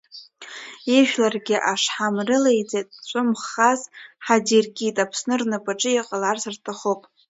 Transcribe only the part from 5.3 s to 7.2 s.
рнапаҿы иҟаларц рҭахуп.